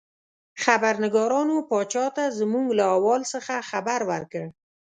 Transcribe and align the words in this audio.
خبرنګارانو 0.63 1.55
پاچا 1.69 2.05
ته 2.15 2.23
زموږ 2.39 2.67
له 2.77 2.83
احوال 2.93 3.21
څخه 3.33 3.53
خبر 3.69 3.99
ورکړ. 4.11 4.45